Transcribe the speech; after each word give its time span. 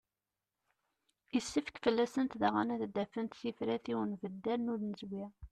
Yessefk 1.33 1.75
fell-asent 1.83 2.37
daɣen 2.41 2.73
ad 2.75 2.81
d-afent 2.95 3.37
tifrat 3.39 3.85
i 3.91 3.93
unbeddal 4.03 4.59
n 4.63 4.71
unezwi. 4.73 5.25